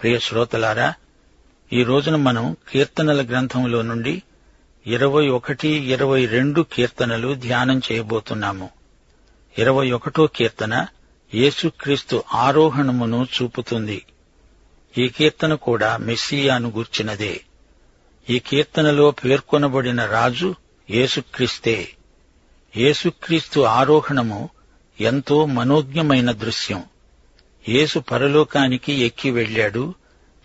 [0.00, 0.94] ప్రియ శ్రోతలారా
[1.72, 4.22] ఈ రోజున మనం కీర్తనల గ్రంథంలో నుండి
[4.86, 8.70] ఇరవై ఒకటి ఇరవై రెండు కీర్తనలు ధ్యానం చేయబోతున్నాము.
[9.58, 10.86] ఇరవై ఒకటో కీర్తన
[11.34, 14.02] యేసుక్రీస్తు ఆరోహణమును చూపుతుంది.
[14.98, 17.40] ఈ కీర్తన కూడా మెస్సియాను గూర్చినదే.
[18.30, 20.54] ఈ కీర్తనలో పేర్కొనబడిన రాజు
[20.90, 21.88] యేసుక్రీస్తే.
[22.76, 24.48] యేసుక్రీస్తు ఆరోహణము
[25.00, 26.84] ఎంతో మనోజ్ఞమైన దృశ్యం.
[27.68, 29.94] యేసు పరలోకానికి ఎక్కి వెళ్ళాడు.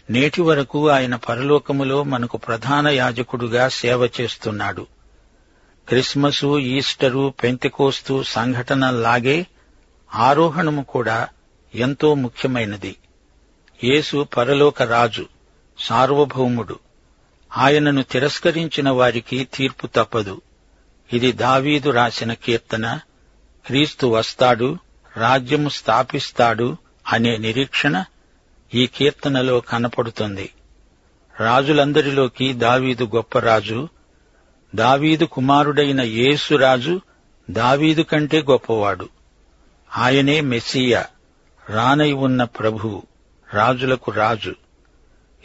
[0.10, 4.88] నేటి వరకు ఆయన పరలోకములో మనకు ప్రధాన యాజకుడుగా సేవ చేస్తున్నాడు.
[5.88, 9.48] క్రిస్మసు ఈస్టరు పెంతెకోస్తు సంఘటనల్లాగే
[10.16, 11.28] ఆరోహణము కూడా
[11.76, 12.96] ఎంతో ముఖ్యమైనది.
[13.84, 15.26] యేసు పరలోక రాజు
[15.80, 16.80] సార్వభౌముడు.
[17.58, 20.42] ఆయనను తిరస్కరించిన వారికి తీర్పు తప్పదు.
[21.14, 23.00] ఇది దావీదు రాసిన కీర్తన.
[23.66, 24.78] క్రీస్తు వస్తాడు
[25.18, 26.78] రాజ్యము స్థాపిస్తాడు
[27.14, 28.06] అనే నిరీక్షణ
[28.74, 30.50] ఈ కీర్తనలో కనపడుతుంది.
[31.40, 33.90] రాజులందరిలోకి దావీదు గొప్ప రాజు
[34.76, 37.02] దావీదు కుమారుడైన యేసురాజు
[37.50, 39.10] దావీదు కంటే గొప్పవాడు.
[39.98, 41.06] ఆయనే మెస్సియా
[41.70, 43.04] రానై ఉన్న ప్రభువు
[43.54, 44.56] రాజులకు రాజు.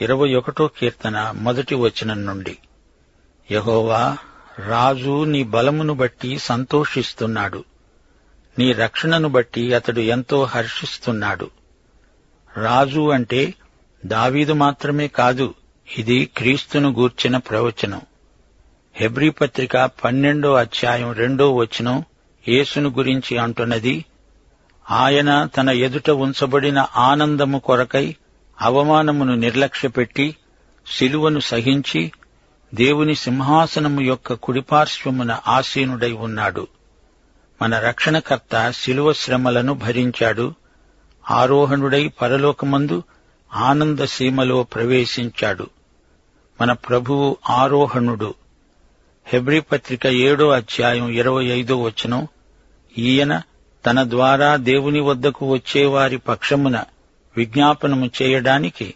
[0.00, 2.58] ఇరవై ఒకటో కీర్తన మొదటి వచనం నుండి.
[3.50, 4.18] యహోవా
[4.66, 7.64] రాజు నీ బలమును బట్టి సంతోషిస్తున్నాడు.
[8.58, 11.50] నీ రక్షణను బట్టి అతడు ఎంతో హర్షిస్తున్నాడు.
[12.56, 13.54] రాజు అంటే
[14.06, 15.54] దావీదు మాత్రమే కాదు
[15.98, 18.00] ఇది క్రీస్తును గూర్చిన ప్రవచనం.
[18.96, 22.04] హెబ్రీ పత్రిక పన్నెండో అధ్యాయం రెండో వచనం
[22.48, 24.04] యేసును గురించి అంటున్నది
[24.90, 28.16] ఆయన తన ఎదుట ఉంచబడిన ఆనందము కొరకై
[28.60, 30.36] అవమానమును నిర్లక్ష్యపెట్టి
[30.98, 32.12] శిలువను సహించి
[32.74, 36.66] దేవుని సింహాసనము యొక్క కుడిపార్శ్వమున ఆసీనుడై ఉన్నాడు.
[37.62, 40.54] మన రక్షణకర్త శిలువ శ్రమలను భరించాడు.
[41.30, 43.02] ఆరోహణుడై పరలోకమందు
[43.54, 45.70] ఆనంద సీమలో ప్రవేశించాడు.
[46.60, 48.34] మన ప్రభువు ఆరోహణుడు.
[49.26, 52.28] హెబ్రీ పత్రిక ఏడో అధ్యాయం ఇరవై ఐదో వచనం
[52.98, 53.42] ఈయన
[53.86, 56.84] తన ద్వారా దేవుని వద్దకు వచ్చేవారి పక్షమున
[57.36, 58.94] విజ్ఞాపనము చేయడానికి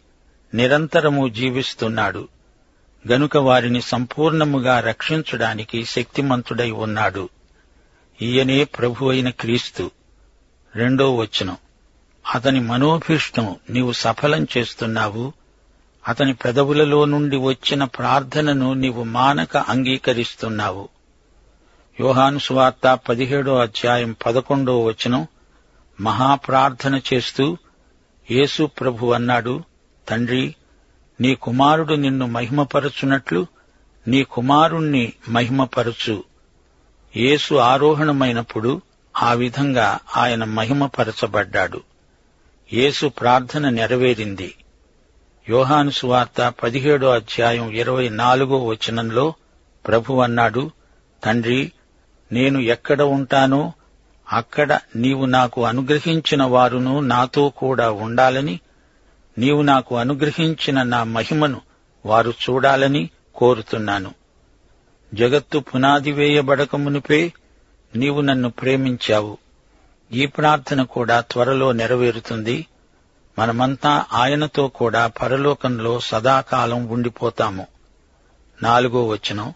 [0.55, 2.29] నిరంతరము జీవిస్తున్నాడు.
[3.13, 7.29] గనుక వారిని సంపూర్ణముగా రక్షించడానికి శక్తిమంతుడై ఉన్నాడు.
[8.23, 9.91] ఈయనే ప్రభు అయిన క్రీస్తు.
[10.77, 11.57] రెండో వచనం.
[12.35, 15.33] అతని మనోభీష్టం నీవు సఫలం చేస్తున్నావు.
[16.09, 20.89] అతని పెదవులలో నుండి వచ్చిన ప్రార్థనను నీవు మానక అంగీకరిస్తున్నావు.
[22.01, 25.27] యోహాను సువార్త పదిహేడో అధ్యాయం పదకొండో వచనం.
[26.01, 27.59] మహాప్రార్థన చేస్తూ
[28.31, 29.65] యేసు ప్రభు అన్నాడు
[30.09, 30.55] తండ్రి
[31.21, 33.47] నీ కుమారుడు నిన్ను మహిమపరచునట్లు
[34.09, 36.25] నీ కుమారుణ్ణి మహిమపరచు.
[37.17, 38.83] యేసు ఆరోహణమైనప్పుడు
[39.23, 41.81] ఆ విధంగా ఆయన మహిమపరచబడ్డాడు.
[42.73, 44.55] యేసు ప్రార్థన నెరవేరింది.
[45.49, 49.35] యోహాను సువార్త పదిహేడో అధ్యాయం ఇరవై నాలుగో వచనంలో
[49.89, 50.71] ప్రభు అన్నాడు
[51.25, 51.73] తండ్రి
[52.33, 53.73] నేను ఎక్కడ ఉంటానో
[54.33, 58.61] అక్కడ నీవు నాకు అనుగ్రహించిన వారును నాతో కూడా ఉండాలని
[59.39, 61.61] నీవు నాకు అనుగ్రహించిన నా మహిమను
[62.07, 64.24] వారు చూడాలని కోరుతున్నాను.
[65.15, 67.33] జగత్తు పునాది వేయబడకమునుపే
[67.97, 69.39] నీవు నన్ను ప్రేమించావు.
[70.13, 72.67] ఈ ప్రార్థన కూడా త్వరలో నెరవేరుతుంది.
[73.39, 77.67] మనమంతా ఆయనతో కూడా పరలోకంలో సదాకాలం ఉండిపోతాము.
[78.63, 79.55] నాలుగో వచనం.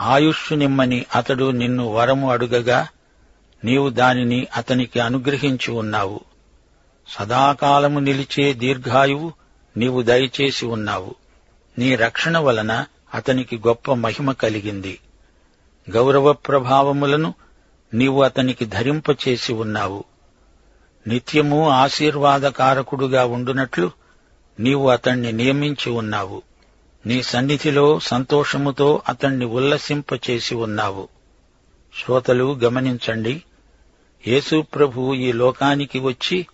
[0.00, 2.88] ఆయుష్షు నిమ్మని అతడు నిన్ను వరము అడుగగా
[3.64, 6.20] నీవు దానిని అతనికి అనుగ్రహించి ఉన్నావు.
[7.08, 9.32] సదాకాలము నిలిచే దీర్ఘాయువు
[9.76, 11.14] నీవు దయచేసి ఉన్నావు.
[11.78, 12.84] నీ రక్షణ వలన
[13.14, 15.00] అతనికి గొప్ప మహిమ కలిగింది.
[15.90, 17.34] గౌరవ ప్రభావములను
[17.94, 20.04] నీవు అతనికి ధరింపచేసి ఉన్నావు.
[21.06, 23.90] నిత్యము ఆశీర్వాదకారకుడుగా ఉండునట్లు
[24.60, 26.42] నీవు అతణ్ణి నియమించి ఉన్నావు.
[27.06, 31.08] నీ సన్నిధిలో సంతోషముతో అతణ్ణి ఉల్లసింపచేసి ఉన్నావు.
[32.04, 33.42] శ్రోతలు గమనించండి
[34.26, 36.46] యేసుప్రభు ఈ లోకానికి వచ్చి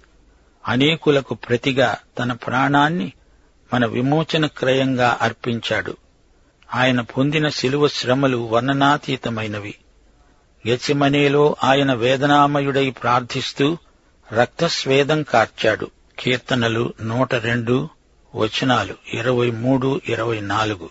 [0.68, 3.12] అనేకులకు ప్రతిగా తన ప్రాణాన్ని
[3.74, 5.96] మన విమోచన క్రయంగా అర్పించాడు.
[6.74, 9.74] ఆయన పొందిన శిలువ శ్రమలు వర్ణనాతీతమైనవి.
[10.68, 13.78] గెచ్చిమనేలో ఆయన వేదనామయుడై ప్రార్థిస్తూ
[14.32, 15.90] రక్తస్వేదం కార్చాడు.
[16.18, 17.88] కీర్తనలు నూట రెండు
[18.34, 20.90] వచనాలు ఇరవై మూడు ఇరవై నాలుగు.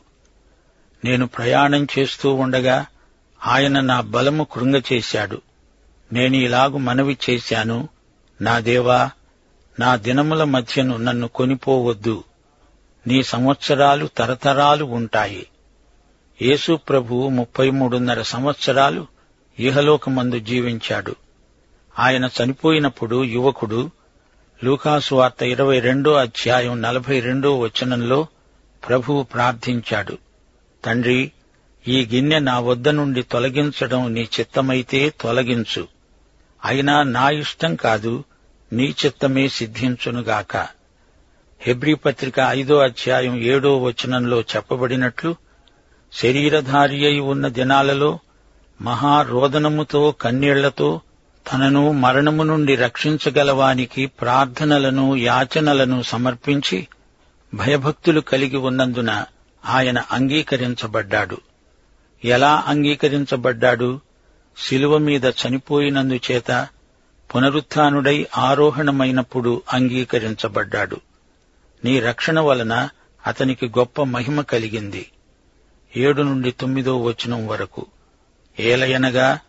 [1.06, 2.86] నేను ప్రయాణం చేస్తూ ఉండగా
[3.45, 5.42] ఆయన నా బలము కృంగచేశాడు
[6.13, 7.89] నేను ఇలాగు మనవి చేశాను.
[8.42, 9.12] నా దేవా
[9.80, 12.24] నా దినముల మధ్యను నన్ను కొనిపోవద్దు.
[13.07, 15.48] నీ సంవత్సరాలు తరతరాలు ఉంటాయి.
[16.42, 19.08] యేసు ప్రభువు ముప్పై మూడున్నర సంవత్సరాలు
[19.60, 21.16] ఇహలోకమందు జీవించాడు.
[22.00, 23.92] ఆయన చనిపోయినప్పుడు యువకుడు
[24.64, 28.28] లూకాసు వార్త ఇరవై రెండో అధ్యాయం నలభై రెండో వచనంలో
[28.88, 30.18] ప్రభువు ప్రార్థించాడు.
[30.86, 31.32] తండ్రి
[31.88, 35.88] ఈ గిన్నె నా వద్ద నుండి తొలగించడం నీ చిత్తమైతే తొలగించు.
[36.66, 38.24] అయినా నా ఇష్టం కాదు
[38.74, 40.58] నీ చిత్తమే సిద్ధించునుగాక
[41.62, 45.44] హెబ్రీ పత్రిక ఐదో అధ్యాయం ఏడో వచనంలో చెప్పబడినట్లు
[46.16, 48.20] శరీరధారి అయి ఉన్న దినాలలో
[48.82, 51.02] మహారోదనముతో కన్నీళ్ళతో
[51.54, 56.88] తనను మరణము నుండి రక్షించగలవానికి ప్రార్థనలను యాచనలను సమర్పించి
[57.54, 59.26] భయభక్తులు కలిగి ఉన్నందున
[59.66, 61.38] ఆయన అంగీకరించబడ్డాడు.
[62.26, 64.00] ఎలా అంగీకరించబడ్డాడు?
[64.58, 66.68] శిలువ మీద చనిపోయినందుచేత
[67.36, 70.98] పునరుత్డై ఆరోహణమైనప్పుడు అంగీకరించబడ్డాడు.
[71.86, 72.90] నీ రక్షణ వలన
[73.28, 75.12] అతనికి గొప్ప మహిమ కలిగింది.
[75.97, 77.86] ఏడు నుండి తొమ్మిదో వచనం వరకు.
[78.59, 79.39] ఏలయనగా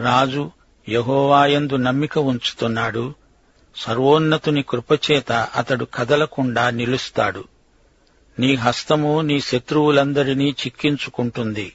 [0.00, 0.50] రాజు
[0.88, 3.14] యహోవాయందు నమ్మిక ఉంచుతున్నాడు.
[3.76, 7.44] సర్వోన్నతుని కృపచేత అతడు కదలకుండా నిలుస్తాడు.
[8.38, 11.72] నీ హస్తము నీ శత్రువులందరినీ చిక్కించుకుంటుంది.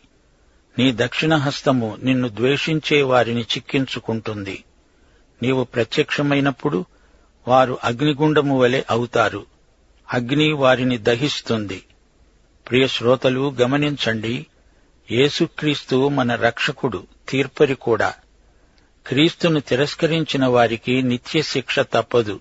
[0.80, 4.64] నీ దక్షిణ హస్తము నిన్ను ద్వేషించే వారిని చిక్కించుకుంటుంది.
[5.44, 6.86] నీవు ప్రత్యక్షమైనప్పుడు
[7.48, 9.46] వారు అగ్నిగుండము వలె అవుతారు.
[10.14, 11.84] అగ్ని వారిని దహిస్తుంది.
[12.70, 14.46] ప్రియ శ్రోతలు గమనించండి
[15.12, 18.14] యేసుక్రీస్తు మన రక్షకుడు తీర్పరి కూడా.
[19.08, 22.40] క్రీస్తును తిరస్కరించిన వారికి నిత్య శిక్ష తప్పదు.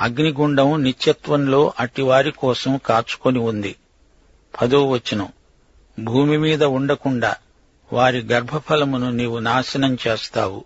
[0.00, 3.76] అగ్నిగుండం నిత్యత్వంలో అట్టివారి కోసం కాచుకొని ఉంది.
[4.62, 5.28] పదో వచనం.
[6.04, 7.36] భూమి మీద ఉండకుండా
[7.92, 10.64] వారి గర్భఫలమును నీవు నాశనం చేస్తావు.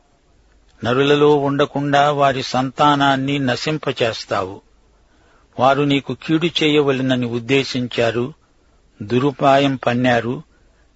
[0.85, 4.61] నరులలో ఉండకుండా వారి సంతానాన్ని నశింపచేస్తావు.
[5.59, 8.42] వారు నీకు కీడు చేయవలనని ఉద్దేశించారు.
[9.03, 10.43] దురుపాయం పన్నారు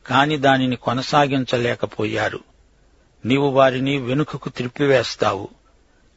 [0.06, 2.40] కాని దానిని కొనసాగించలేకపోయారు.
[3.24, 5.48] నీవు వారిని వెనుకకు త్రిప్పివేస్తావు.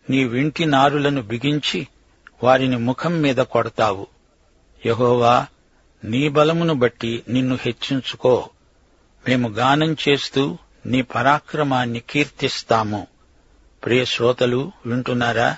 [0.10, 1.88] నీ వింటి నారులను బిగించి
[2.44, 4.08] వారిని ముఖం మీద కొడతావు.
[4.86, 5.48] యహోవా
[6.04, 8.50] నీ బలమును బట్టి నిన్ను హెచ్చించుకో.
[9.28, 13.08] మేము గానం చేస్తూ నీ పరాక్రమాన్ని కీర్తిస్తాము.
[13.86, 15.58] ప్రియ శ్రోతలు వింటున్నారా?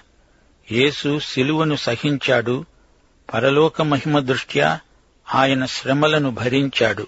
[0.71, 2.65] యేసు శిలువను సహించాడు.
[3.33, 4.79] పరలోక మహిమ దృష్ట్యా
[5.35, 7.07] ఆయన శ్రమలను భరించాడు.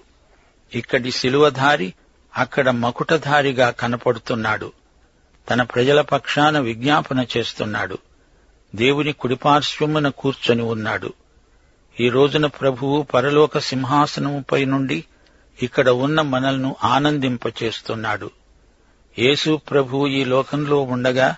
[0.74, 1.94] ఇక్కడి శిలువధారి
[2.36, 4.72] అక్కడ మకుటధారిగా కనపడుతున్నాడు.
[5.50, 7.98] తన ప్రజల పక్షాన విజ్ఞాపన చేస్తున్నాడు.
[8.74, 11.12] దేవుని కుడిపార్శ్వమున కూర్చొని ఉన్నాడు.
[12.00, 15.04] ఈ రోజున ప్రభువు పరలోక సింహాసనముపై నుండి
[15.62, 18.30] ఇక్కడ ఉన్న మనల్ను ఆనందింపచేస్తున్నాడు.
[19.18, 21.36] యేసు ప్రభువు ఈ లోకంలో ఉండగా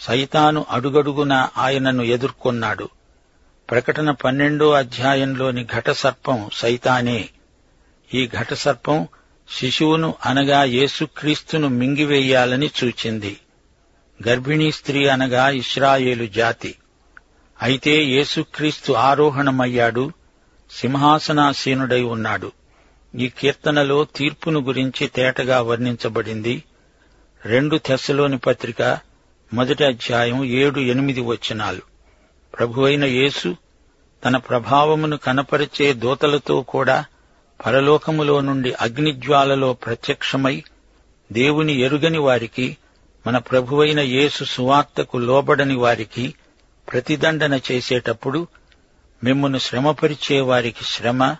[0.00, 2.88] సైతాను అడుగడుగున ఆయనను ఎదుర్కొన్నాడు.
[3.70, 7.28] ప్రకటన పన్నెండో అధ్యాయంలోని ఘటసర్పం సైతానే.
[8.14, 9.08] ఈ ఘటసర్పం
[9.50, 13.36] శిశువును అనగా యేసుక్రీస్తును మింగివేయాలని చూచింది.
[14.28, 16.74] గర్భిణీ స్త్రీ అనగా ఇస్రాయేలు జాతి.
[17.62, 20.12] అయితే యేసుక్రీస్తు ఆరోహణమయ్యాడు
[20.70, 22.52] సింహాసనాసీనుడై ఉన్నాడు.
[23.18, 26.62] ఈ కీర్తనలో తీర్పును గురించి తేటగా వర్ణించబడింది.
[27.44, 28.98] రెండు తెస్సలోని పత్రిక
[29.54, 31.87] మొదటి అధ్యాయం ఏడు ఎనిమిది వచనాలు.
[32.54, 33.56] ప్రభువైన యేసు
[34.24, 37.04] తన ప్రభావమును కనపరిచే దూతలతో కూడా
[37.66, 40.62] పరలోకములో నుండి అగ్నిజ్వాలలో ప్రత్యక్షమై
[41.32, 42.76] దేవుని ఎరుగని వారికి
[43.26, 46.34] మన ప్రభువైన యేసు సువార్తకు లోబడని వారికి
[46.92, 48.46] ప్రతిదండన చేసేటప్పుడు
[49.24, 51.36] మిమ్మను శ్రమపరిచే వారికి శ్రమ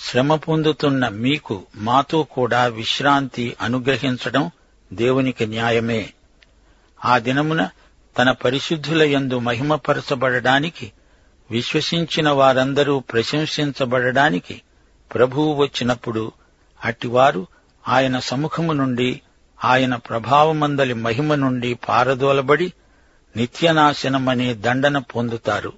[0.00, 4.50] శ్రమ పొందుతున్న మీకు మాతో కూడా విశ్రాంతి అనుగ్రహించడం
[4.92, 6.12] దేవునికి న్యాయమే.
[7.04, 7.70] ఆ దినమున
[8.18, 10.92] తన పరిశుద్ధులయందు మహిమపరచబడడానికి
[11.50, 14.62] విశ్వసించిన వారందరూ ప్రశంసించబడడానికి
[15.14, 16.32] ప్రభువు వచ్చినప్పుడు
[16.84, 17.46] అట్టివారు
[17.88, 19.20] ఆయన సముఖము నుండి
[19.64, 22.72] ఆయన ప్రభావమందలి మహిమ నుండి పారదోలబడి
[23.36, 25.72] నిత్యనాశనమనే దండన పొందుతారు.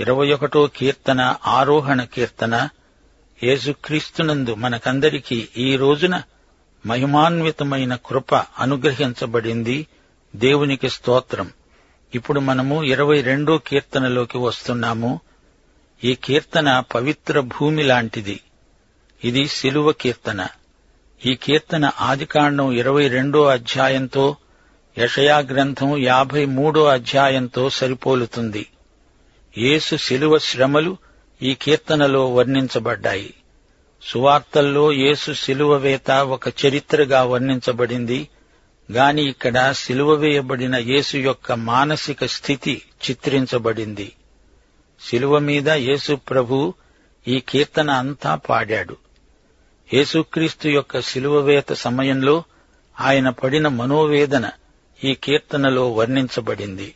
[0.00, 2.68] ఇరవై ఒకటో కీర్తన ఆరోహణ కీర్తన
[3.42, 6.22] యేసుక్రీస్తునందు మనకందరికీ ఈ రోజున
[6.86, 9.86] మహిమాన్వితమైన కృప అనుగ్రహించబడింది.
[10.36, 11.50] దేవునికి స్తోత్రం.
[12.14, 15.20] ఇప్పుడు మనము ఇరవై రెండో కీర్తనలోకి వస్తున్నాము.
[16.04, 18.40] ఈ కీర్తన పవిత్ర భూమి లాంటిది.
[19.24, 20.46] ఇది శిలువ కీర్తన.
[21.26, 24.36] ఈ కీర్తన ఆదికాండం ఇరవై రెండో అధ్యాయంతో
[24.98, 28.66] యషయా గ్రంథం యాభై మూడో అధ్యాయంతో సరిపోలుతుంది.
[29.58, 30.96] యేసు శిలువ శ్రమలు
[31.42, 33.34] ఈ కీర్తనలో వర్ణించబడ్డాయి.
[34.02, 38.28] సువార్తల్లో యేసు శిలువ వేత ఒక చరిత్రగా వర్ణించబడింది.
[38.92, 44.12] గాని ఇక్కడ శిలువ వేయబడిన యేసు యొక్క మానసిక స్థితి చిత్రించబడింది.
[45.00, 46.74] శిలువ మీద యేసు ప్రభు
[47.28, 48.96] ఈ కీర్తన అంతా పాడాడు.
[49.94, 52.44] యేసుక్రీస్తు యొక్క శిలువవేత సమయంలో
[53.00, 54.50] ఆయన పడిన మనోవేదన
[55.04, 56.94] ఈ కీర్తనలో వర్ణించబడింది.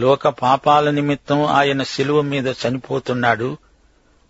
[0.00, 3.56] లోక పాపాల నిమిత్తం ఆయన శిలువ మీద చనిపోతున్నాడు.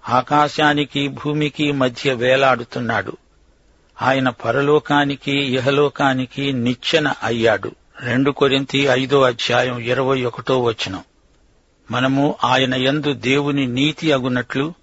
[0.08, 3.16] ఆకాశానికి భూమికి మధ్య వేలాడుతున్నాడు.
[4.02, 7.72] ఆయన పరలోకానికి ఇహలోకానికి నిచ్చెన అయ్యాడు.
[8.00, 11.04] రెండు కొరింతి ఐదో అధ్యాయం ఇరవై ఒకటో వచనం.
[11.90, 14.74] మనము ఆయన యందు దేవుని నీతి అగునట్లు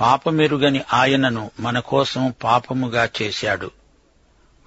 [0.00, 3.70] పాపమెరుగని ఆయనను మన కోసం పాపముగా చేశాడు.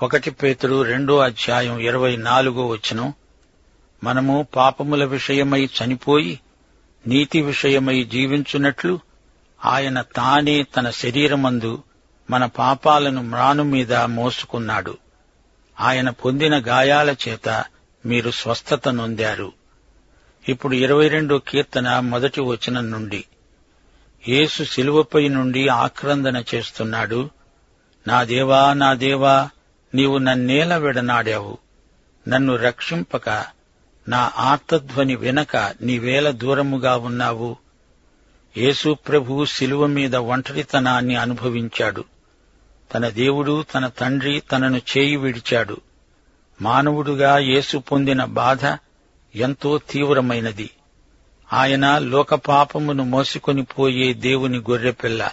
[0.03, 3.13] ఒకటి పేతుడు రెండో అధ్యాయం ఇరవై నాలుగో వచనం.
[4.03, 6.39] మనము పాపముల విషయమై చనిపోయి
[7.07, 8.99] నీతి విషయమై జీవించున్నట్లు
[9.65, 11.83] ఆయన తానే తన శరీరమందు
[12.29, 14.97] మన పాపాలను మ్రాను మీద మోసుకున్నాడు.
[15.79, 17.65] ఆయన పొందిన గాయాల చేత
[18.05, 19.51] మీరు స్వస్థత నొందారు.
[20.49, 23.25] ఇప్పుడు ఇరవై రెండో కీర్తన మొదటి వచనం నుండి.
[24.27, 27.29] యేసు శిలువపై నుండి ఆక్రందన చేస్తున్నాడు.
[28.07, 29.49] నా దేవా నా దేవా
[29.95, 31.57] నీవు నన్నేల విడనాడావు.
[32.27, 33.45] నన్ను రక్షింపక
[34.07, 37.57] నా ఆర్తధ్వని వినక నీవేల దూరముగా ఉన్నావు.
[38.57, 42.05] యేసు ప్రభు శిలువ మీద ఒంటరితనాన్ని అనుభవించాడు.
[42.93, 45.77] తన దేవుడు తన తండ్రి తనను చేయి విడిచాడు.
[46.61, 48.77] మానవుడుగా యేసు పొందిన బాధ
[49.35, 50.69] ఎంతో తీవ్రమైనది.
[51.53, 55.29] ఆయన లోకపాపమును మోసుకొని పోయే దేవుని గొర్రెపిల్ల.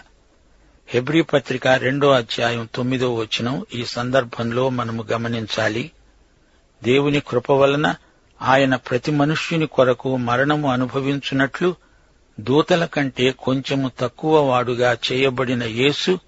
[0.88, 5.90] హెబ్రీ పత్రిక రెండో అధ్యాయం తొమ్మిదో వచనం ఈ సందర్భంలో మనము గమనించాలి.
[6.85, 7.94] దేవుని కృప వలన
[8.42, 11.75] ఆయన ప్రతి మనుష్యుని కొరకు మరణము అనుభవించున్నట్లు
[12.40, 16.18] దూతల కంటే కొంచెము తక్కువ వాడుగా చేయబడిన యేసు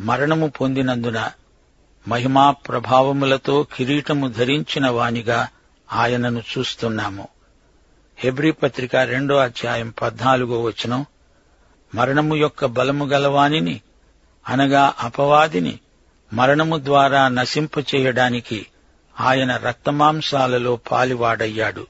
[0.00, 1.30] మరణము పొందినందున
[2.08, 5.48] మహిమా ప్రభావములతో కిరీటము ధరించిన వానిగా
[5.92, 7.28] ఆయనను చూస్తున్నాము.
[8.18, 11.06] హెబ్రీ పత్రిక రెండో అధ్యాయం పద్నాలుగో వచనం
[11.94, 13.80] మరణము యొక్క బలము గలవానిని
[14.48, 15.78] అనగా అపవాదిని
[16.32, 18.66] మరణము ద్వారా నశింపచేయడానికి
[19.20, 21.86] ఆయన రక్తమాంసాలలో పాలివాడయ్యాడు.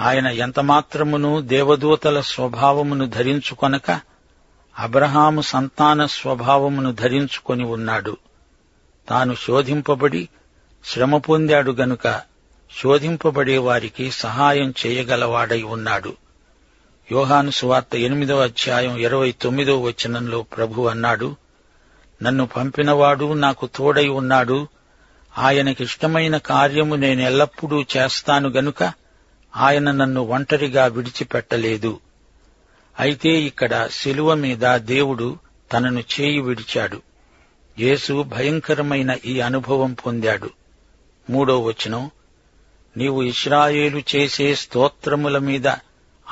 [0.00, 4.09] ఆయన ఎంతమాత్రమును దేవదూతల స్వభావమును ధరించుకొనక
[4.80, 8.16] అబ్రహాము సంతాన స్వభావమును ధరించుకొని ఉన్నాడు.
[9.08, 10.28] తాను శోధింపబడి
[10.84, 12.20] శ్రమ పొందాడు గనుక
[12.82, 16.16] శోధింపబడే వారికి సహాయం చేయగలవాడై ఉన్నాడు.
[17.12, 21.36] యోహాను సువార్త ఎనిమిదవ అధ్యాయం ఇరవై తొమ్మిదో వచనంలో ప్రభు అన్నాడు
[22.22, 24.68] నన్ను పంపినవాడు నాకు తోడై ఉన్నాడు.
[25.38, 28.92] ఆయనకిష్టమైన కార్యము నేనెల్లప్పుడూ చేస్తాను గనుక
[29.56, 32.00] ఆయన నన్ను ఒంటరిగా విడిచిపెట్టలేదు.
[33.00, 35.38] అయితే ఇక్కడ శిలువ మీద దేవుడు
[35.72, 37.02] తనను చేయి విడిచాడు.
[37.78, 40.50] యేసు భయంకరమైన ఈ అనుభవం పొందాడు.
[41.30, 42.10] మూడో వచనం
[42.96, 45.68] నీవు ఇస్రాయేలు చేసే స్తోత్రముల మీద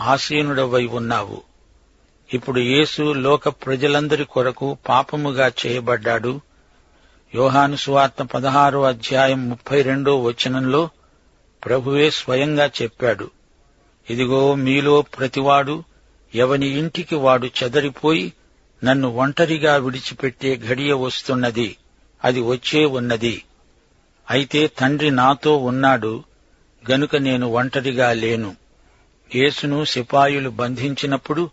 [0.00, 1.42] ఆసీనుడవై ఉన్నావు.
[2.34, 6.40] ఇప్పుడు యేసు లోక ప్రజలందరి కొరకు పాపముగా చేయబడ్డాడు.
[7.34, 10.90] యోహాను సువార్త పదహారో అధ్యాయం ముప్పై రెండో వచనంలో
[11.64, 13.30] ప్రభువే స్వయంగా చెప్పాడు
[14.10, 15.84] ఇదిగో మీలో ప్రతివాడు
[16.34, 18.32] ఎవని ఇంటికి వాడు చెదరిపోయి
[18.84, 21.76] నన్ను ఒంటరిగా విడిచిపెట్టే ఘడియ వస్తున్నది
[22.24, 23.42] అది వచ్చే ఉన్నది.
[24.30, 26.24] అయితే తండ్రి నాతో ఉన్నాడు
[26.90, 28.56] గనుక నేను ఒంటరిగా లేను.
[29.34, 31.50] యేసును సిపాయులు బంధించినప్పుడు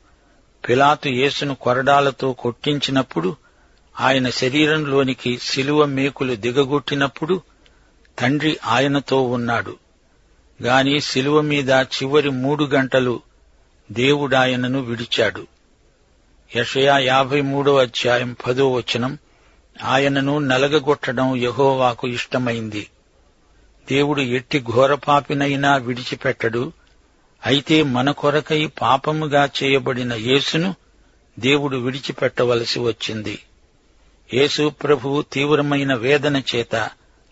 [0.69, 3.35] పిలాతు యేసును కొరడాలతో కొట్టించినప్పుడు
[3.99, 7.41] ఆయన శరీరంలోనికి శిలువ మేకులు దిగగొట్టినప్పుడు
[8.19, 9.77] తండ్రి ఆయనతో ఉన్నాడు.
[10.63, 13.21] గాని శిలువ మీద చివరి మూడు గంటలు
[13.91, 15.47] దేవుడాయనను విడిచాడు.
[16.55, 19.17] యషయా యాభై మూడో అధ్యాయం పదో వచనం
[19.83, 22.89] ఆయనను నలగగొట్టడం యహోవాకు ఇష్టమైంది.
[23.91, 26.71] దేవుడు ఎట్టి ఘోరపాపినైనా విడిచిపెట్టడు.
[27.45, 30.75] అయితే మన కొరకై పాపముగా చేయబడిన యేసును
[31.39, 33.39] దేవుడు విడిచిపెట్టవలసి వచ్చింది.
[34.33, 36.89] యేసు ప్రభువు తీవ్రమైన వేదన చేత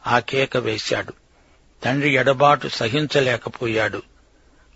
[0.07, 1.13] ఆ కేక వేశాడు.
[1.83, 4.01] తండ్రి ఎడబాటు సహించలేకపోయాడు.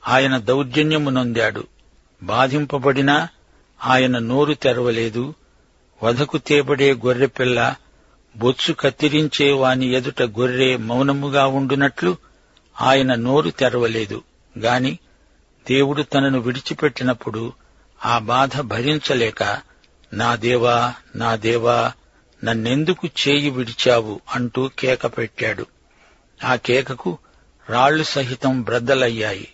[0.08, 1.68] ఆయన దౌర్జన్యము నొందాడు.
[2.24, 3.28] బాధింపబడినా
[3.86, 5.34] ఆయన నోరు తెరవలేదు.
[6.04, 7.76] వధకు తేబడే గొర్రెపిల్ల
[8.38, 12.18] బొత్సు కత్తిరించే వాని ఎదుట గొర్రె మౌనముగా ఉండునట్లు
[12.82, 14.24] ఆయన నోరు తెరవలేదు.
[14.60, 15.00] గాని
[15.70, 17.54] దేవుడు తనను విడిచిపెట్టినప్పుడు
[18.06, 19.60] ఆ బాధ భరించలేక
[20.14, 21.92] నా దేవా నా దేవా
[22.44, 25.66] నన్నెందుకు చేయి విడిచావు అంటూ కేక పెట్టాడు.
[26.44, 27.18] ఆ కేకకు
[27.70, 29.48] రాళ్ళు సహితం బ్రద్దలయ్యాయి.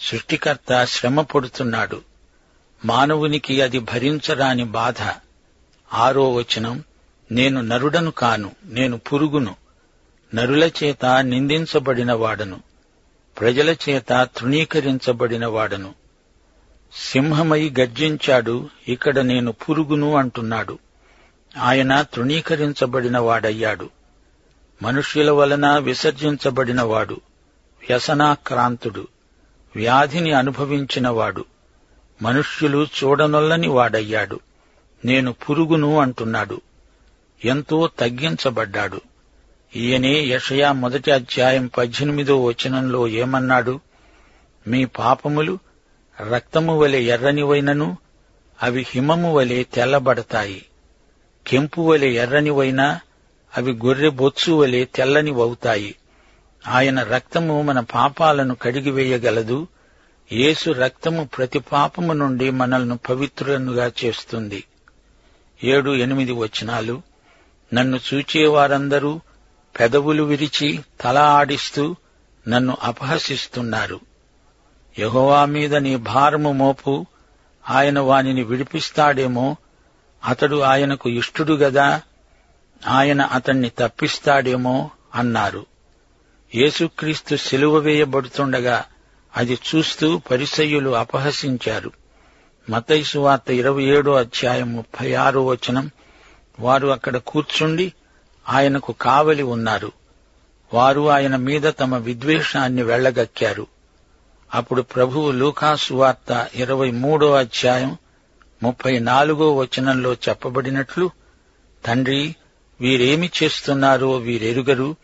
[0.00, 2.02] సృష్టికర్త శ్రమ పడుతున్నాడు.
[2.84, 4.96] మానవునికి అది భరించరాని బాధ.
[5.94, 6.84] ఆరో వచనం
[7.32, 9.56] నేను నరుడను కాను నేను పురుగును.
[10.34, 12.60] నరుల చేత నిందించబడినవాడను
[13.40, 15.94] ప్రజల చేత తృణీకరించబడినవాడను
[16.94, 20.78] సింహమై గర్జించాడు ఇక్కడ నేను పురుగును అంటున్నాడు.
[21.58, 23.90] ఆయన తృణీకరించబడినవాడయ్యాడు
[24.82, 27.20] మనుష్యుల వలన విసర్జించబడినవాడు
[27.88, 29.08] వ్యసనాక్రాంతుడు.
[29.78, 31.44] వ్యాధిని అనుభవించినవాడు.
[32.22, 34.40] మనుష్యులు చూడనొల్లని వాడయ్యాడు.
[35.04, 36.60] నేను పురుగును అంటున్నాడు.
[37.44, 39.00] ఎంతో తగ్గించబడ్డాడు.
[39.76, 43.80] ఈయనే యషయా మొదటి అధ్యాయం పద్దెనిమిదో వచనంలో ఏమన్నాడు?
[44.66, 45.58] మీ పాపములు
[46.30, 47.98] రక్తము వలె ఎర్రనివైనను
[48.62, 50.64] అవి హిమము వలె తెల్లబడతాయి.
[51.46, 53.00] కెంపు వలె ఎర్రనివైనా
[53.56, 55.94] అవి గొర్రె బొత్సు వలె తెల్లనివవుతాయి.
[56.66, 59.66] ఆయన రక్తము మన పాపాలను కడిగివేయగలదు.
[60.32, 64.64] యేసు రక్తము ప్రతి పాపము నుండి మనల్ని పవిత్రులనుగా చేస్తుంది.
[65.64, 67.02] ఏడు ఎనిమిది వచనాలు.
[67.74, 69.20] నన్ను చూచేవారందరూ
[69.80, 71.96] పెదవులు విరిచి తల ఆడిస్తూ
[72.48, 74.00] నన్ను అపహసిస్తున్నారు.
[74.98, 77.06] యహోవా మీద నీ భారము మోపు
[77.70, 79.56] ఆయన వానిని విడిపిస్తాడేమో
[80.24, 82.02] అతడు ఆయనకు ఇష్టుడు గదా
[82.86, 85.66] ఆయన అతన్ని తప్పిస్తాడేమో అన్నారు.
[86.54, 88.84] యేసుక్రీస్తు సిలువ వేయబడుతుండగా
[89.36, 91.92] అది చూస్తూ పరిసయ్యులు అపహసించారు.
[92.70, 95.90] మతైసు వార్త ఇరవై ఏడో అధ్యాయం ముప్పై ఆరో వచనం.
[96.60, 97.92] వారు అక్కడ కూర్చుండి
[98.48, 99.92] ఆయనకు కావలి ఉన్నారు.
[100.74, 103.66] వారు ఆయన మీద తమ విద్వేషాన్ని వెళ్ళగక్కారు
[104.54, 107.96] అప్పుడు ప్రభువు లూకాసు వార్త ఇరవై మూడో అధ్యాయం
[108.62, 111.10] ముప్పై నాలుగో వచనంలో చెప్పబడినట్లు
[111.86, 112.36] తండ్రి
[112.80, 114.96] వీరేమి చేస్తున్నారో వీరెరుగరు.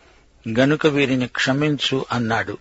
[0.48, 2.58] గనుక వీరిని క్షమించు అన్నాడు.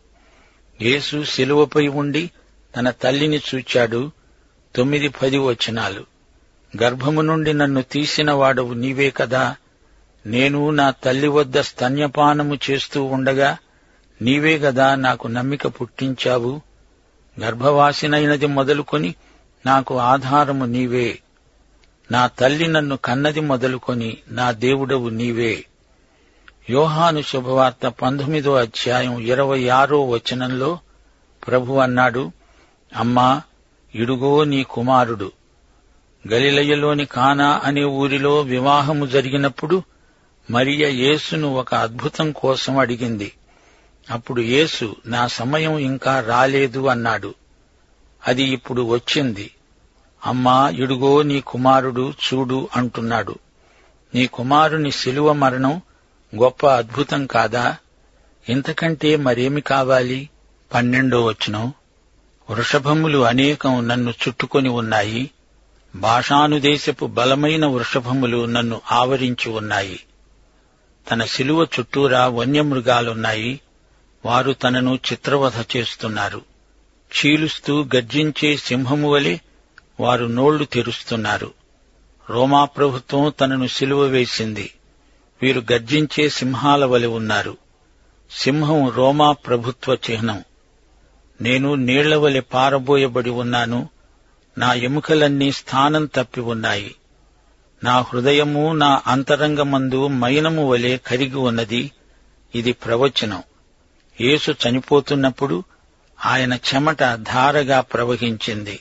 [0.81, 2.31] యేసు శిలువపై ఉండి
[2.77, 4.11] తన తల్లిని చూచాడు.
[4.75, 6.05] తొమ్మిది పది వచనాలు.
[6.83, 9.55] గర్భము నుండి నన్ను తీసిన వాడవు నీవే కదా.
[10.25, 13.57] నేను నా తల్లి వద్ద స్తన్యపానము చేస్తూ ఉండగా
[14.21, 16.61] నీవే గదా నాకు నమ్మిక పుట్టించావు.
[17.39, 19.15] గర్భవాసినైనది మొదలుకొని
[19.65, 21.19] నాకు ఆధారము నీవే.
[22.11, 25.65] నా తల్లి నన్ను కన్నది మొదలుకొని నా దేవుడవు నీవే.
[26.69, 30.79] యోహాను శుభవార్త పంతొమ్మిదో అధ్యాయం ఇరవై ఆరో వచనంలో
[31.47, 32.31] ప్రభు అన్నాడు
[32.95, 33.41] అమ్మా
[33.95, 35.31] ఇడుగో నీ కుమారుడు.
[36.27, 39.83] గలిలయ్యలోని కానా అనే ఊరిలో వివాహము జరిగినప్పుడు
[40.51, 43.31] మరియ యేసును ఒక అద్భుతం కోసం అడిగింది.
[44.09, 47.35] అప్పుడు యేసు నా సమయం ఇంకా రాలేదు అన్నాడు.
[48.27, 49.51] అది ఇప్పుడు వచ్చింది.
[50.25, 53.35] అమ్మా ఇడుగో నీ కుమారుడు చూడు అంటున్నాడు.
[54.15, 55.81] నీ కుమారుని శిలువ మరణం
[56.35, 57.77] గొప్ప అద్భుతం కాదా?
[58.49, 60.29] ఇంతకంటే మరేమి కావాలి?
[60.73, 61.73] పన్నెండో వచనం.
[62.49, 65.31] వృషభములు అనేకం నన్ను చుట్టుకొని ఉన్నాయి.
[65.95, 69.99] భాషానుదేశపు బలమైన వృషభములు నన్ను ఆవరించి ఉన్నాయి.
[71.11, 73.59] తన శిలువ చుట్టూరా వన్యమృగాలున్నాయి.
[74.25, 76.41] వారు తనను చిత్రవధ చేస్తున్నారు.
[77.13, 79.37] చీలుస్తూ గర్జించే సింహము వలె
[79.99, 81.53] వారు నోళ్ళు తెరుస్తున్నారు.
[82.29, 84.71] రోమా ప్రభుత్వం తనను సిలువ వేసింది.
[85.43, 87.57] వీరు గర్జించే సింహాల వలె ఉన్నారు.
[88.31, 90.43] సింహం రోమా ప్రభుత్వ చిహ్నం.
[91.41, 93.89] నేను నీళ్ళ వలె పారబోయబడి ఉన్నాను.
[94.57, 96.95] నా ఎముకలన్నీ స్థానం తప్పి ఉన్నాయి.
[97.83, 101.91] నా హృదయము నా అంతరంగమందు మైనము వలె కరిగి ఉన్నది.
[102.55, 103.43] ఇది ప్రవచనం.
[104.21, 105.63] యేసు చనిపోతున్నప్పుడు
[106.25, 108.79] ఆయన చెమట ధారగా ప్రవహించింది.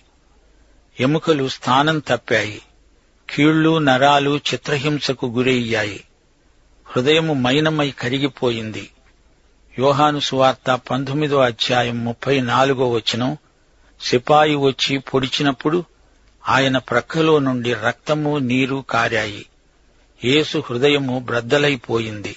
[1.01, 2.63] ఎముకలు స్థానం తప్పాయి.
[3.31, 6.05] కీళ్ళు నరాలు చిత్రహింసకు గురయ్యాయి.
[6.97, 8.91] హృదయము మైనమై కరిగిపోయింది.
[9.79, 13.37] యోహాను సువార్త పంతొమ్మిదో అధ్యాయం ముప్పై నాలుగో వచనం
[14.01, 15.85] సిపాయి వచ్చి పొడిచినప్పుడు
[16.49, 19.47] ఆయన ప్రక్కలో నుండి రక్తము నీరు కారాయి.
[20.25, 22.37] యేసు హృదయము బ్రద్దలైపోయింది.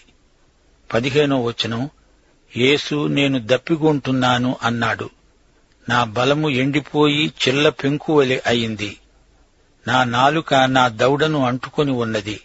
[0.94, 1.90] పదిహేనో వచనం
[2.58, 5.10] యేసు నేను దప్పిగొంటున్నాను అన్నాడు.
[5.90, 8.98] నా బలము ఎండిపోయి చిల్ల పెంకువలె అయింది.
[9.88, 12.42] నా నాలుక నా దౌడను అంటుకొని ఉన్నది.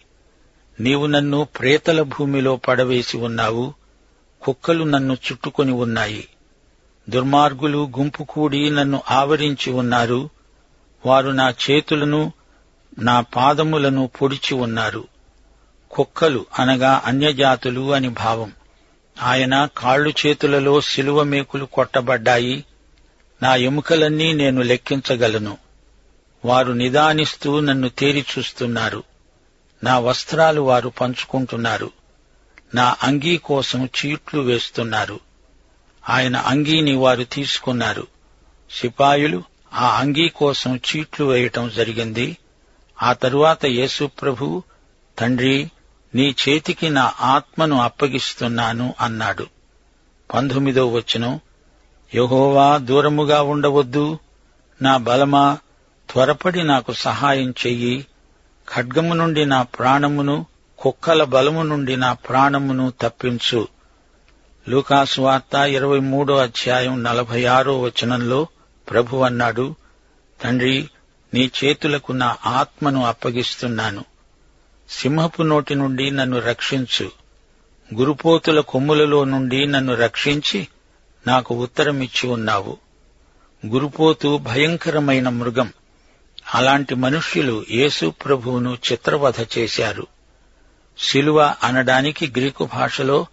[0.81, 3.75] నీవు నన్ను ప్రేతల భూమిలో పడవేసి ఉన్నావు
[4.43, 6.29] కుక్కలు నన్ను చుట్టుకొని ఉన్నాయి.
[7.09, 10.31] దుర్మార్గులు గుంపు కూడి నన్ను ఆవరించి ఉన్నారు.
[11.07, 12.33] వారు నా చేతులను
[12.99, 15.05] నా పాదములను పొడిచి ఉన్నారు.
[15.91, 18.53] కుక్కలు అనగా అన్యజాతులు అని భావం.
[19.23, 22.65] ఆయన కాళ్ళు చేతులలో శిలువ మేకులు కొట్టబడ్డాయి.
[23.43, 25.59] నా ఎముకలన్నీ నేను లెక్కించగలను.
[26.45, 29.10] వారు నిదానిస్తూ నన్ను తేరి చూస్తున్నారు.
[29.85, 31.91] నా వస్త్రాలు వారు పంచుకుంటున్నారు.
[32.75, 35.21] నా అంగీ కోసం చీట్లు వేస్తున్నారు.
[36.09, 38.07] ఆయన అంగీని వారు తీసుకున్నారు.
[38.71, 39.43] సిపాయులు
[39.75, 42.37] ఆ అంగీ కోసం చీట్లు వేయటం జరిగింది.
[43.03, 44.63] ఆ తరువాత యేసు ప్రభు
[45.19, 45.71] తండ్రి
[46.15, 49.47] నీ చేతికి నా ఆత్మను అప్పగిస్తున్నాను అన్నాడు.
[50.35, 51.41] పంతొమ్మిదో వచనం
[52.15, 54.19] యహోవా దూరముగా ఉండవద్దు.
[54.83, 55.59] నా బలమా
[56.11, 58.07] త్వరపడి నాకు సహాయం చెయ్యి.
[58.77, 60.47] ఖడ్గము నుండి నా ప్రాణమును
[60.79, 63.69] కుక్కల బలము నుండి నా ప్రాణమును తప్పించు.
[64.69, 68.47] లూకాసు వార్త ఇరవై మూడో అధ్యాయం నలభై ఆరో వచనంలో
[68.91, 69.75] ప్రభు అన్నాడు
[70.43, 70.91] తండ్రి
[71.35, 74.05] నీ చేతులకు నా ఆత్మను అప్పగిస్తున్నాను.
[74.91, 77.11] సింహపు నోటి నుండి నన్ను రక్షించు.
[77.95, 80.69] గురుపోతుల కొమ్ములలో నుండి నన్ను రక్షించి
[81.27, 82.77] నాకు ఉత్తరమిచ్చి ఉన్నావు.
[83.67, 85.73] గురుపోతు భయంకరమైన మృగం.
[86.55, 90.07] అలాంటి మనుష్యులు యేసు ప్రభువును చిత్రవధ చేశారు.
[90.99, 93.27] శిలువ అనడానికి గ్రీకు భాషలో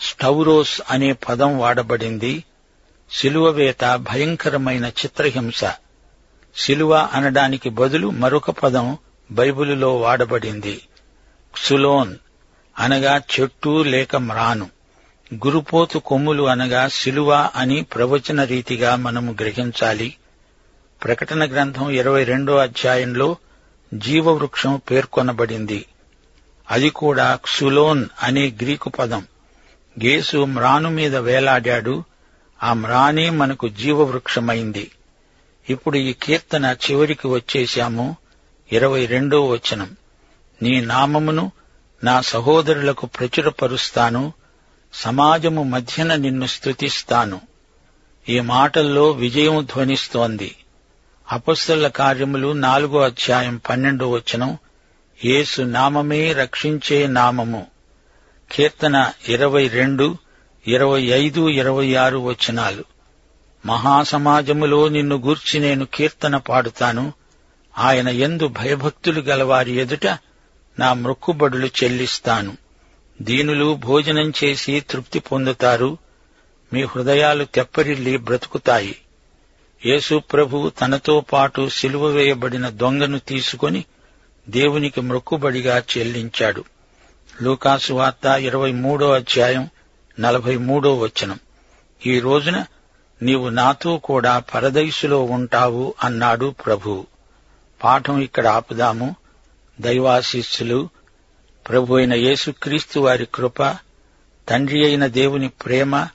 [0.00, 2.44] స్టౌరోస్ అనే పదం వాడబడింది.
[3.12, 5.64] శిలువవేత భయంకరమైన చిత్రహింస.
[6.56, 8.98] శిలువ అనడానికి బదులు మరొక పదం
[9.30, 10.88] బైబిలులో వాడబడింది.
[11.54, 12.16] క్సులోన్
[12.78, 14.70] అనగా చెట్టు లేక మ్రాను.
[15.34, 20.16] గురుపోతు కొమ్ములు అనగా శిలువ అని ప్రవచన రీతిగా మనము గ్రహించాలి.
[21.04, 23.36] ప్రకటన గ్రంథం ఇరవై రెండో అధ్యాయంలో
[23.94, 25.84] జీవవృక్షం పేర్కొనబడింది.
[26.70, 29.26] అది కూడా క్సులోన్ అనే గ్రీకు పదం.
[30.04, 32.04] గేసు మ్రాను మీద వేలాడాడు
[32.62, 34.90] ఆ మ్రానే మనకు జీవవృక్షమైంది.
[35.70, 38.16] ఇప్పుడు ఈ కీర్తన చివరికి వచ్చేశాము
[38.72, 39.96] ఇరవై రెండో వచనం.
[40.62, 41.52] నీ నామమును
[42.04, 44.32] నా సహోదరులకు ప్రచురపరుస్తాను
[44.94, 47.40] సమాజము మధ్యన నిన్ను స్తుతిస్తాను.
[48.28, 50.56] ఈ మాటల్లో విజయం ధ్వనిస్తోంది.
[51.32, 54.58] అపస్సుల కార్యములు నాలుగో అధ్యాయం పన్నెండో వచనం
[55.24, 57.66] యేసు నామమే రక్షించే నామము.
[58.52, 60.16] కీర్తన ఇరవై రెండు
[60.66, 62.84] ఇరవై ఐదు ఇరవై ఆరు వచనాలు.
[63.66, 67.12] మహాసమాజములో నిన్ను గూర్చి నేను కీర్తన పాడుతాను.
[67.78, 70.06] ఆయన ఎందు భయభక్తులు గలవారి ఎదుట
[70.78, 72.56] నా మృక్కుబడులు చెల్లిస్తాను.
[73.22, 75.98] దీనులు భోజనం చేసి తృప్తి పొందుతారు.
[76.72, 78.96] మీ హృదయాలు తెప్పరిల్లి బ్రతుకుతాయి.
[79.86, 83.84] యేసు ప్రభువు తనతో పాటు సిలువ వేయబడిన దొంగను తీసుకొని
[84.48, 86.64] దేవునికి మొక్కుబడిగా చెల్లించాడు.
[87.42, 89.70] లూకాసు వార్త ఇరవై మూడో అధ్యాయం
[90.20, 91.38] నలభై మూడో వచనం.
[92.06, 92.64] ఈ రోజున
[93.22, 97.06] నీవు నాతో కూడా పరదైసులో ఉంటావు అన్నాడు ప్రభు.
[97.84, 99.16] పాఠం ఇక్కడ ఆపుదాము.
[99.80, 100.88] దైవాశీస్సులు
[101.68, 103.62] ప్రభు అయిన యేసుక్రీస్తు వారి కృప
[104.48, 106.08] తండ్రి అయిన దేవుని ప్రేమ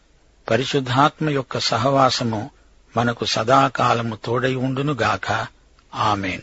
[0.49, 2.56] పరిశుద్ధాత్మ యొక్క సహవాసము
[2.97, 5.47] మనకు సదాకాలము తోడై ఉండునుగాక.
[5.95, 6.41] ఆమెన్.